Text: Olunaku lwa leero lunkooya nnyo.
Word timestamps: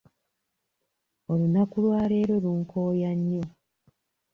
Olunaku 1.31 1.77
lwa 1.83 2.01
leero 2.09 2.35
lunkooya 2.43 3.11
nnyo. 3.17 3.43